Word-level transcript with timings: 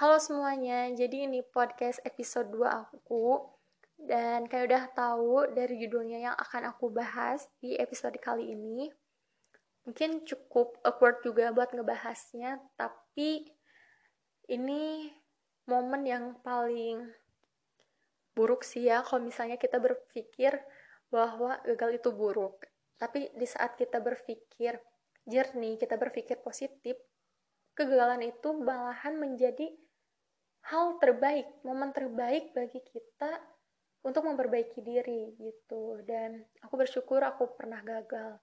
Halo 0.00 0.16
semuanya, 0.16 0.88
jadi 0.96 1.28
ini 1.28 1.44
podcast 1.44 2.00
episode 2.08 2.48
2 2.56 2.64
aku 2.72 3.36
Dan 4.00 4.48
kayak 4.48 4.72
udah 4.72 4.84
tahu 4.96 5.52
dari 5.52 5.76
judulnya 5.76 6.24
yang 6.24 6.32
akan 6.40 6.72
aku 6.72 6.88
bahas 6.88 7.44
di 7.60 7.76
episode 7.76 8.16
kali 8.16 8.56
ini. 8.56 8.88
Mungkin 9.84 10.24
cukup 10.24 10.80
awkward 10.88 11.20
juga 11.20 11.52
buat 11.52 11.76
ngebahasnya 11.76 12.64
Tapi 12.80 13.44
ini 14.48 15.12
momen 15.68 16.08
yang 16.08 16.40
paling 16.40 17.04
buruk 18.32 18.64
sih 18.64 18.88
ya 18.88 19.04
Kalau 19.04 19.20
misalnya 19.20 19.60
kita 19.60 19.76
berpikir 19.76 20.56
bahwa 21.12 21.60
gagal 21.68 22.00
itu 22.00 22.08
buruk. 22.08 22.64
Tapi 22.96 23.36
di 23.36 23.44
saat 23.44 23.76
kita 23.76 24.00
berpikir 24.00 24.80
jernih, 25.28 25.76
kita 25.76 26.00
berpikir 26.00 26.40
positif 26.40 26.96
kegagalan 27.76 28.24
itu 28.24 28.48
malahan 28.56 29.20
menjadi 29.20 29.68
hal 30.68 31.00
terbaik, 31.00 31.48
momen 31.64 31.94
terbaik 31.96 32.52
bagi 32.52 32.80
kita 32.84 33.40
untuk 34.04 34.28
memperbaiki 34.28 34.80
diri 34.84 35.32
gitu. 35.40 36.00
Dan 36.04 36.44
aku 36.60 36.76
bersyukur 36.76 37.24
aku 37.24 37.56
pernah 37.56 37.80
gagal. 37.80 38.36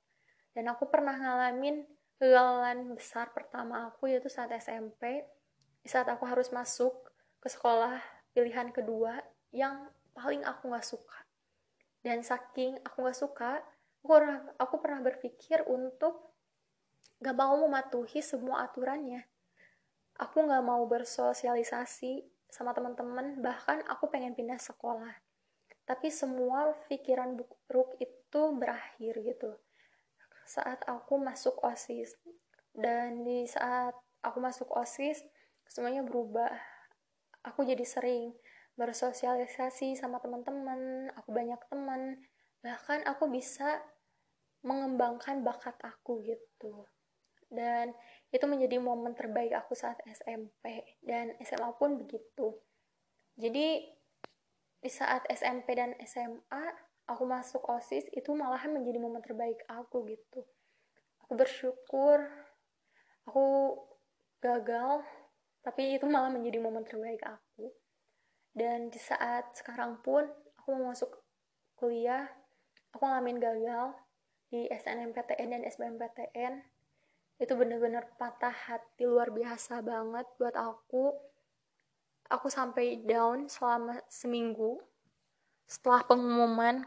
Dan 0.54 0.74
aku 0.74 0.90
pernah 0.90 1.14
ngalamin 1.14 1.86
kegagalan 2.18 2.98
besar 2.98 3.30
pertama 3.30 3.94
aku 3.94 4.10
yaitu 4.10 4.30
saat 4.30 4.50
SMP. 4.58 5.22
Saat 5.86 6.10
aku 6.10 6.26
harus 6.26 6.50
masuk 6.50 6.92
ke 7.40 7.48
sekolah 7.48 8.02
pilihan 8.34 8.74
kedua 8.74 9.22
yang 9.54 9.88
paling 10.18 10.42
aku 10.44 10.74
gak 10.74 10.84
suka. 10.84 11.18
Dan 12.02 12.26
saking 12.26 12.82
aku 12.82 13.06
gak 13.06 13.18
suka, 13.18 13.52
aku 14.02 14.06
pernah, 14.10 14.40
aku 14.58 14.76
pernah 14.82 15.00
berpikir 15.06 15.64
untuk 15.70 16.34
gak 17.22 17.38
mau 17.38 17.56
mematuhi 17.56 18.20
semua 18.20 18.66
aturannya 18.66 19.26
aku 20.18 20.50
gak 20.50 20.66
mau 20.66 20.82
bersosialisasi 20.90 22.26
sama 22.50 22.74
teman-teman 22.74 23.38
bahkan 23.42 23.86
aku 23.86 24.10
pengen 24.10 24.34
pindah 24.34 24.58
sekolah. 24.58 25.14
Tapi 25.88 26.12
semua 26.12 26.76
pikiran 26.92 27.38
buruk 27.40 27.96
itu 28.02 28.42
berakhir 28.58 29.14
gitu. 29.24 29.56
Saat 30.44 30.84
aku 30.90 31.16
masuk 31.22 31.56
osis. 31.64 32.18
Dan 32.76 33.24
di 33.24 33.48
saat 33.48 33.96
aku 34.26 34.38
masuk 34.44 34.68
osis 34.76 35.24
semuanya 35.70 36.04
berubah. 36.04 36.52
Aku 37.48 37.64
jadi 37.64 37.88
sering 37.88 38.36
bersosialisasi 38.76 39.96
sama 39.96 40.20
teman-teman 40.20 41.08
aku 41.16 41.30
banyak 41.32 41.62
teman. 41.72 42.20
Bahkan 42.66 43.08
aku 43.08 43.32
bisa 43.32 43.80
mengembangkan 44.66 45.46
bakat 45.46 45.78
aku 45.80 46.20
gitu 46.26 46.84
dan 47.48 47.96
itu 48.32 48.44
menjadi 48.44 48.80
momen 48.84 49.16
terbaik 49.16 49.56
aku 49.56 49.72
saat 49.72 50.00
SMP 50.04 50.84
dan 51.04 51.36
SMA 51.44 51.72
pun 51.80 51.96
begitu. 51.96 52.60
Jadi 53.40 53.88
di 54.78 54.92
saat 54.92 55.24
SMP 55.32 55.74
dan 55.80 55.96
SMA 56.04 56.64
aku 57.08 57.24
masuk 57.24 57.64
OSIS 57.72 58.12
itu 58.12 58.36
malahan 58.36 58.76
menjadi 58.76 59.00
momen 59.00 59.24
terbaik 59.24 59.64
aku 59.72 60.04
gitu. 60.12 60.44
Aku 61.24 61.34
bersyukur 61.40 62.24
aku 63.24 63.46
gagal 64.44 65.04
tapi 65.64 65.96
itu 65.96 66.06
malah 66.14 66.32
menjadi 66.32 66.60
momen 66.60 66.84
terbaik 66.84 67.24
aku. 67.24 67.72
Dan 68.52 68.90
di 68.90 68.98
saat 68.98 69.54
sekarang 69.56 70.02
pun 70.02 70.26
aku 70.60 70.76
mau 70.76 70.92
masuk 70.92 71.14
kuliah 71.78 72.26
aku 72.92 73.06
ngalamin 73.06 73.38
gagal 73.38 73.94
di 74.50 74.66
SNMPTN 74.74 75.48
dan 75.54 75.62
SBMPTN 75.70 76.54
itu 77.38 77.54
bener-bener 77.54 78.02
patah 78.18 78.54
hati 78.54 79.06
luar 79.06 79.30
biasa 79.30 79.86
banget 79.86 80.26
buat 80.42 80.58
aku. 80.58 81.14
Aku 82.28 82.50
sampai 82.50 83.06
down 83.06 83.48
selama 83.48 84.02
seminggu 84.10 84.82
setelah 85.70 86.02
pengumuman 86.04 86.84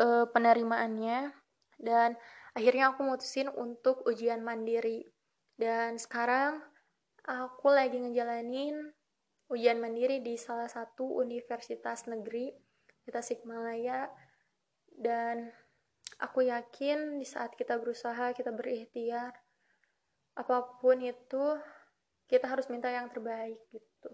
uh, 0.00 0.24
penerimaannya. 0.32 1.36
Dan 1.76 2.16
akhirnya 2.56 2.96
aku 2.96 3.04
mutusin 3.04 3.52
untuk 3.52 4.02
ujian 4.08 4.40
mandiri. 4.40 5.04
Dan 5.54 6.00
sekarang 6.00 6.64
aku 7.28 7.70
lagi 7.70 8.00
ngejalanin 8.00 8.90
ujian 9.52 9.78
mandiri 9.78 10.24
di 10.24 10.40
salah 10.40 10.66
satu 10.66 11.20
universitas 11.20 12.08
negeri 12.08 12.56
di 13.04 13.10
Tasikmalaya 13.12 14.08
dan 14.96 15.52
aku 16.24 16.48
yakin 16.48 17.20
di 17.20 17.26
saat 17.28 17.52
kita 17.52 17.76
berusaha 17.76 18.32
kita 18.32 18.48
berikhtiar 18.48 19.36
apa 20.34 20.56
pun 20.80 20.98
itu 21.04 21.44
kita 22.26 22.48
harus 22.48 22.66
minta 22.72 22.88
yang 22.88 23.06
terbaik 23.12 23.60
gitu. 23.70 24.10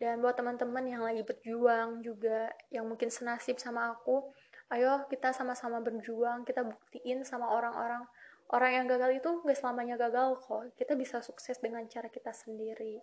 Dan 0.00 0.18
buat 0.24 0.34
teman-teman 0.34 0.84
yang 0.88 1.04
lagi 1.04 1.22
berjuang 1.22 2.02
juga 2.02 2.50
yang 2.72 2.88
mungkin 2.88 3.12
senasib 3.12 3.60
sama 3.60 3.94
aku 3.94 4.32
ayo 4.70 5.06
kita 5.10 5.34
sama-sama 5.34 5.78
berjuang 5.82 6.42
kita 6.42 6.66
buktiin 6.66 7.22
sama 7.22 7.48
orang-orang. 7.48 8.04
Orang 8.50 8.74
yang 8.74 8.86
gagal 8.90 9.22
itu 9.22 9.30
gak 9.46 9.54
selamanya 9.54 9.94
gagal 9.94 10.42
kok. 10.42 10.74
Kita 10.74 10.98
bisa 10.98 11.22
sukses 11.22 11.62
dengan 11.62 11.86
cara 11.86 12.10
kita 12.10 12.34
sendiri. 12.34 12.98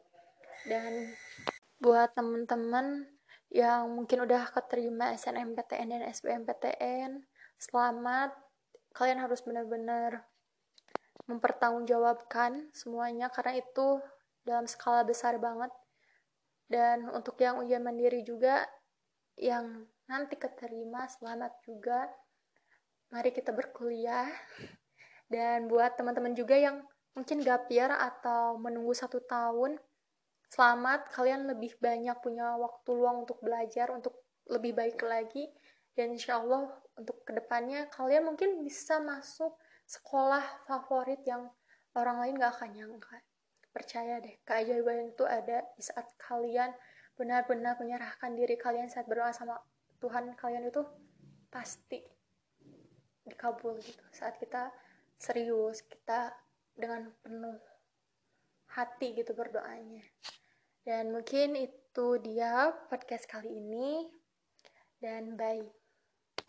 Dan 0.67 1.15
buat 1.79 2.11
teman-teman 2.11 3.07
yang 3.47 3.87
mungkin 3.87 4.27
udah 4.27 4.51
keterima 4.51 5.15
SNMPTN 5.15 5.87
dan 5.87 6.03
SBMPTN 6.11 7.23
selamat. 7.57 8.33
Kalian 8.93 9.21
harus 9.21 9.41
benar-benar 9.41 10.25
mempertanggungjawabkan 11.25 12.71
semuanya 12.71 13.27
karena 13.33 13.59
itu 13.59 14.01
dalam 14.45 14.69
skala 14.69 15.03
besar 15.03 15.41
banget. 15.41 15.73
Dan 16.69 17.09
untuk 17.09 17.37
yang 17.41 17.61
ujian 17.61 17.81
mandiri 17.81 18.21
juga 18.21 18.63
yang 19.37 19.85
nanti 20.09 20.37
keterima 20.37 21.09
selamat 21.09 21.53
juga. 21.65 22.09
Mari 23.09 23.33
kita 23.33 23.53
berkuliah. 23.53 24.29
Dan 25.27 25.67
buat 25.67 25.99
teman-teman 25.99 26.31
juga 26.37 26.55
yang 26.55 26.79
mungkin 27.11 27.43
gap 27.43 27.67
year 27.67 27.91
atau 27.91 28.55
menunggu 28.55 28.95
satu 28.95 29.19
tahun 29.25 29.75
selamat. 30.53 31.11
Kalian 31.11 31.49
lebih 31.51 31.75
banyak 31.81 32.15
punya 32.23 32.55
waktu 32.55 32.89
luang 32.95 33.27
untuk 33.27 33.41
belajar 33.43 33.91
untuk 33.91 34.15
lebih 34.47 34.71
baik 34.71 35.03
lagi 35.03 35.51
dan 35.97 36.13
insya 36.13 36.37
Allah 36.37 36.69
untuk 36.93 37.25
ke 37.25 37.33
depannya 37.33 37.89
kalian 37.89 38.29
mungkin 38.29 38.61
bisa 38.61 39.01
masuk 39.01 39.57
sekolah 39.89 40.45
favorit 40.69 41.25
yang 41.25 41.49
orang 41.97 42.21
lain 42.21 42.37
gak 42.37 42.53
akan 42.53 42.69
nyangka. 42.77 43.17
Percaya 43.73 44.21
deh 44.21 44.37
keajaiban 44.45 45.09
itu 45.09 45.25
ada 45.25 45.65
di 45.73 45.81
saat 45.81 46.05
kalian 46.21 46.69
benar-benar 47.17 47.81
menyerahkan 47.81 48.37
diri 48.37 48.53
kalian 48.61 48.93
saat 48.93 49.09
berdoa 49.09 49.33
sama 49.33 49.57
Tuhan 49.97 50.37
kalian 50.37 50.69
itu 50.69 50.85
pasti 51.49 51.97
dikabul 53.25 53.81
gitu. 53.81 54.05
Saat 54.13 54.37
kita 54.37 54.69
serius 55.17 55.81
kita 55.81 56.29
dengan 56.77 57.09
penuh 57.25 57.57
hati 58.69 59.17
gitu 59.17 59.33
berdoanya. 59.33 60.05
Dan 60.85 61.09
mungkin 61.09 61.57
itu 61.57 62.21
dia 62.21 62.69
podcast 62.85 63.25
kali 63.25 63.49
ini. 63.49 64.05
Dan 65.01 65.33
bye 65.33 65.86